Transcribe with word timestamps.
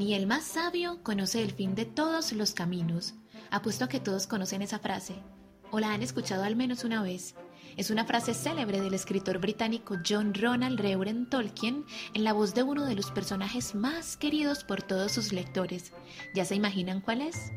Ni 0.00 0.14
el 0.14 0.26
más 0.26 0.44
sabio 0.44 1.02
conoce 1.02 1.42
el 1.42 1.50
fin 1.50 1.74
de 1.74 1.84
todos 1.84 2.32
los 2.32 2.54
caminos. 2.54 3.12
Apuesto 3.50 3.84
a 3.84 3.88
que 3.90 4.00
todos 4.00 4.26
conocen 4.26 4.62
esa 4.62 4.78
frase, 4.78 5.16
o 5.70 5.78
la 5.78 5.92
han 5.92 6.02
escuchado 6.02 6.42
al 6.42 6.56
menos 6.56 6.84
una 6.84 7.02
vez. 7.02 7.34
Es 7.76 7.90
una 7.90 8.06
frase 8.06 8.32
célebre 8.32 8.80
del 8.80 8.94
escritor 8.94 9.40
británico 9.40 9.98
John 10.08 10.32
Ronald 10.32 10.80
Reuben 10.80 11.28
Tolkien 11.28 11.84
en 12.14 12.24
la 12.24 12.32
voz 12.32 12.54
de 12.54 12.62
uno 12.62 12.86
de 12.86 12.94
los 12.94 13.10
personajes 13.10 13.74
más 13.74 14.16
queridos 14.16 14.64
por 14.64 14.80
todos 14.80 15.12
sus 15.12 15.34
lectores. 15.34 15.92
¿Ya 16.34 16.46
se 16.46 16.54
imaginan 16.54 17.02
cuál 17.02 17.20
es? 17.20 17.52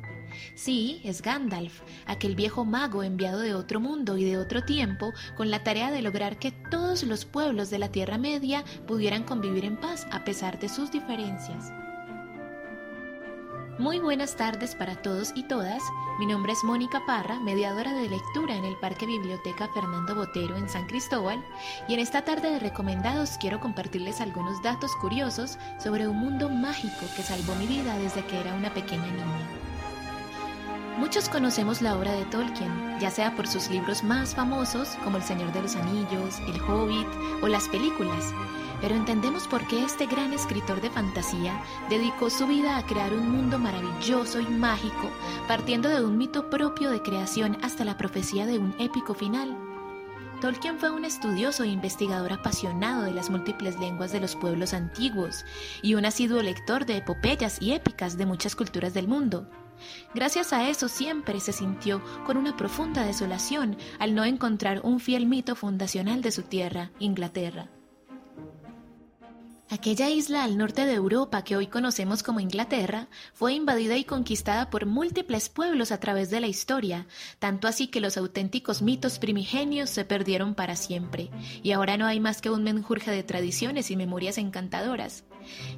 Sí, 0.54 1.00
es 1.06 1.22
Gandalf, 1.22 1.80
aquel 2.08 2.36
viejo 2.36 2.66
mago 2.66 3.04
enviado 3.04 3.40
de 3.40 3.54
otro 3.54 3.80
mundo 3.80 4.18
y 4.18 4.26
de 4.26 4.38
otro 4.38 4.66
tiempo 4.66 5.14
con 5.38 5.50
la 5.50 5.64
tarea 5.64 5.92
de 5.92 6.02
lograr 6.02 6.40
que 6.40 6.52
todos 6.52 7.04
los 7.04 7.24
pueblos 7.24 7.70
de 7.70 7.80
la 7.80 7.90
Tierra 7.90 8.18
Media 8.18 8.66
pudieran 8.86 9.24
convivir 9.24 9.64
en 9.64 9.78
paz 9.78 10.06
a 10.12 10.26
pesar 10.26 10.60
de 10.60 10.68
sus 10.68 10.92
diferencias. 10.92 11.72
Muy 13.84 14.00
buenas 14.00 14.38
tardes 14.38 14.76
para 14.76 14.96
todos 14.96 15.34
y 15.36 15.44
todas. 15.44 15.84
Mi 16.18 16.26
nombre 16.26 16.54
es 16.54 16.64
Mónica 16.64 17.06
Parra, 17.06 17.38
mediadora 17.42 17.94
de 17.94 18.08
lectura 18.08 18.56
en 18.56 18.64
el 18.64 18.78
Parque 18.78 19.06
Biblioteca 19.06 19.68
Fernando 19.74 20.16
Botero 20.16 20.56
en 20.56 20.70
San 20.70 20.88
Cristóbal, 20.88 21.44
y 21.90 21.94
en 21.94 22.00
esta 22.00 22.24
tarde 22.24 22.50
de 22.50 22.60
recomendados 22.60 23.32
quiero 23.42 23.60
compartirles 23.60 24.22
algunos 24.22 24.64
datos 24.64 24.96
curiosos 24.96 25.58
sobre 25.80 26.08
un 26.08 26.16
mundo 26.16 26.48
mágico 26.48 27.06
que 27.18 27.24
salvó 27.24 27.56
mi 27.56 27.68
vida 27.68 27.98
desde 27.98 28.24
que 28.24 28.40
era 28.40 28.54
una 28.54 28.74
pequeña 28.74 29.04
niña. 29.04 29.53
Muchos 31.04 31.28
conocemos 31.28 31.82
la 31.82 31.98
obra 31.98 32.14
de 32.14 32.24
Tolkien, 32.24 32.98
ya 32.98 33.12
sea 33.12 33.36
por 33.36 33.46
sus 33.46 33.70
libros 33.70 34.06
más 34.06 34.34
famosos 34.34 34.88
como 35.04 35.18
El 35.18 35.24
Señor 35.24 35.52
de 35.52 35.62
los 35.62 35.76
Anillos, 35.76 36.40
El 36.48 36.62
Hobbit 36.62 37.08
o 37.42 37.50
las 37.50 37.68
películas, 37.68 38.34
pero 38.80 38.96
entendemos 38.96 39.46
por 39.50 39.68
qué 39.68 39.84
este 39.84 40.06
gran 40.06 40.32
escritor 40.32 40.80
de 40.80 40.90
fantasía 40.90 41.62
dedicó 41.90 42.30
su 42.30 42.48
vida 42.48 42.78
a 42.78 42.86
crear 42.86 43.12
un 43.12 43.30
mundo 43.30 43.60
maravilloso 43.60 44.40
y 44.40 44.48
mágico, 44.48 45.12
partiendo 45.46 45.90
de 45.90 46.06
un 46.06 46.18
mito 46.18 46.50
propio 46.50 46.90
de 46.90 47.02
creación 47.02 47.58
hasta 47.64 47.84
la 47.84 47.98
profecía 47.98 48.46
de 48.46 48.58
un 48.58 48.74
épico 48.80 49.14
final. 49.14 49.58
Tolkien 50.40 50.80
fue 50.80 50.90
un 50.90 51.04
estudioso 51.04 51.64
e 51.64 51.68
investigador 51.68 52.32
apasionado 52.32 53.04
de 53.04 53.12
las 53.12 53.30
múltiples 53.30 53.78
lenguas 53.78 54.14
de 54.14 54.22
los 54.22 54.38
pueblos 54.38 54.74
antiguos 54.74 55.44
y 55.82 55.96
un 55.96 56.06
asiduo 56.06 56.42
lector 56.42 56.86
de 56.86 56.98
epopeyas 56.98 57.62
y 57.62 57.74
épicas 57.74 58.18
de 58.18 58.26
muchas 58.26 58.56
culturas 58.56 58.94
del 58.94 59.10
mundo. 59.10 59.50
Gracias 60.14 60.54
a 60.54 60.70
eso 60.70 60.88
siempre 60.88 61.40
se 61.40 61.54
sintió 61.54 62.02
con 62.26 62.38
una 62.38 62.56
profunda 62.56 63.04
desolación 63.04 63.78
al 64.00 64.16
no 64.16 64.26
encontrar 64.26 64.82
un 64.84 65.00
fiel 65.00 65.26
mito 65.26 65.56
fundacional 65.56 66.22
de 66.22 66.32
su 66.32 66.44
tierra, 66.44 66.92
Inglaterra. 67.00 67.70
Aquella 69.74 70.08
isla 70.08 70.44
al 70.44 70.56
norte 70.56 70.86
de 70.86 70.94
Europa 70.94 71.44
que 71.44 71.56
hoy 71.56 71.66
conocemos 71.66 72.22
como 72.22 72.40
Inglaterra 72.40 73.08
fue 73.34 73.54
invadida 73.54 73.98
y 73.98 74.04
conquistada 74.04 74.70
por 74.70 74.86
múltiples 74.86 75.50
pueblos 75.50 75.92
a 75.92 76.00
través 76.00 76.30
de 76.30 76.42
la 76.42 76.46
historia, 76.46 77.08
tanto 77.40 77.68
así 77.68 77.88
que 77.88 78.00
los 78.00 78.16
auténticos 78.16 78.84
mitos 78.84 79.18
primigenios 79.18 79.90
se 79.90 80.06
perdieron 80.06 80.54
para 80.54 80.76
siempre, 80.76 81.32
y 81.64 81.72
ahora 81.72 81.98
no 81.98 82.06
hay 82.06 82.20
más 82.20 82.40
que 82.40 82.52
un 82.52 82.64
menjurje 82.64 83.10
de 83.10 83.24
tradiciones 83.24 83.90
y 83.90 83.96
memorias 83.96 84.38
encantadoras. 84.38 85.24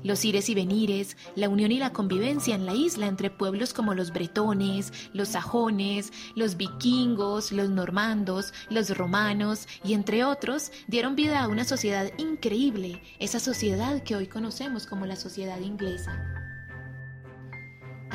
Los 0.04 0.24
ires 0.26 0.50
y 0.50 0.56
venires, 0.56 1.18
la 1.36 1.50
unión 1.50 1.72
y 1.72 1.80
la 1.80 1.94
convivencia 1.94 2.56
en 2.56 2.66
la 2.66 2.74
isla 2.74 3.08
entre 3.08 3.30
pueblos 3.30 3.74
como 3.74 3.94
los 3.94 4.12
bretones, 4.12 4.94
los 5.14 5.30
sajones, 5.30 6.12
los 6.36 6.58
vikingos, 6.58 7.52
los 7.52 7.70
normandos, 7.70 8.54
los 8.70 8.96
romanos 8.98 9.68
y 9.84 9.94
entre 9.94 10.24
otros 10.24 10.72
dieron 10.88 11.16
vida 11.16 11.42
a 11.42 11.48
una 11.48 11.66
sociedad 11.66 12.12
increíble, 12.18 13.02
esa 13.20 13.40
sociedad 13.40 14.04
que 14.04 14.16
hoy 14.16 14.28
conocemos 14.28 14.86
como 14.86 15.06
la 15.06 15.16
sociedad 15.16 15.60
inglesa. 15.60 16.36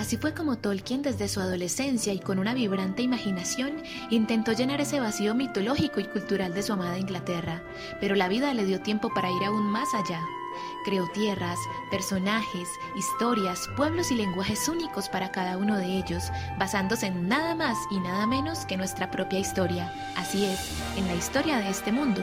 Así 0.00 0.16
fue 0.16 0.32
como 0.32 0.56
Tolkien 0.56 1.02
desde 1.02 1.28
su 1.28 1.40
adolescencia 1.40 2.12
y 2.12 2.20
con 2.20 2.38
una 2.38 2.54
vibrante 2.54 3.02
imaginación 3.02 3.82
intentó 4.08 4.52
llenar 4.52 4.80
ese 4.80 5.00
vacío 5.00 5.34
mitológico 5.34 6.00
y 6.00 6.04
cultural 6.04 6.54
de 6.54 6.62
su 6.62 6.72
amada 6.72 6.98
Inglaterra, 6.98 7.62
pero 8.00 8.14
la 8.14 8.28
vida 8.28 8.54
le 8.54 8.64
dio 8.64 8.80
tiempo 8.80 9.12
para 9.12 9.30
ir 9.30 9.44
aún 9.44 9.64
más 9.64 9.88
allá. 9.94 10.22
Creó 10.84 11.06
tierras, 11.08 11.58
personajes, 11.90 12.68
historias, 12.94 13.68
pueblos 13.76 14.10
y 14.10 14.14
lenguajes 14.14 14.68
únicos 14.68 15.08
para 15.08 15.30
cada 15.30 15.56
uno 15.56 15.76
de 15.76 15.98
ellos, 15.98 16.30
basándose 16.58 17.06
en 17.06 17.28
nada 17.28 17.54
más 17.54 17.76
y 17.90 18.00
nada 18.00 18.26
menos 18.26 18.64
que 18.66 18.76
nuestra 18.76 19.10
propia 19.10 19.38
historia. 19.38 19.92
Así 20.16 20.44
es, 20.44 20.70
en 20.96 21.06
la 21.06 21.14
historia 21.14 21.58
de 21.58 21.70
este 21.70 21.92
mundo. 21.92 22.22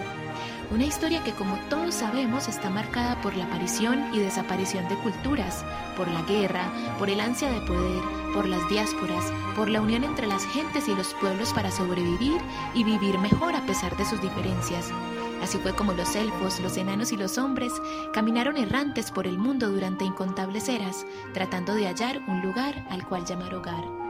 Una 0.69 0.83
historia 0.83 1.23
que 1.23 1.31
como 1.31 1.55
todos 1.69 1.95
sabemos 1.95 2.49
está 2.49 2.69
marcada 2.69 3.21
por 3.21 3.37
la 3.37 3.45
aparición 3.45 4.13
y 4.13 4.19
desaparición 4.19 4.87
de 4.89 4.95
culturas, 4.95 5.63
por 5.95 6.09
la 6.09 6.21
guerra, 6.23 6.69
por 6.99 7.09
el 7.09 7.21
ansia 7.21 7.49
de 7.49 7.61
poder, 7.61 8.03
por 8.33 8.47
las 8.47 8.67
diásporas, 8.67 9.31
por 9.55 9.69
la 9.69 9.81
unión 9.81 10.03
entre 10.03 10.27
las 10.27 10.45
gentes 10.45 10.89
y 10.89 10.95
los 10.95 11.13
pueblos 11.15 11.53
para 11.53 11.71
sobrevivir 11.71 12.41
y 12.73 12.83
vivir 12.83 13.17
mejor 13.17 13.55
a 13.55 13.65
pesar 13.65 13.95
de 13.95 14.05
sus 14.05 14.21
diferencias. 14.21 14.91
Así 15.41 15.57
fue 15.59 15.73
como 15.75 15.93
los 15.93 16.15
elfos, 16.15 16.59
los 16.59 16.77
enanos 16.77 17.11
y 17.11 17.17
los 17.17 17.37
hombres 17.37 17.73
caminaron 18.13 18.57
errantes 18.57 19.11
por 19.11 19.27
el 19.27 19.37
mundo 19.37 19.69
durante 19.69 20.05
incontables 20.05 20.67
eras, 20.69 21.05
tratando 21.33 21.73
de 21.75 21.87
hallar 21.87 22.21
un 22.27 22.41
lugar 22.41 22.85
al 22.89 23.07
cual 23.07 23.25
llamar 23.25 23.53
hogar. 23.55 24.06